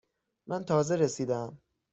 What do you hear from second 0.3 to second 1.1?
من تازه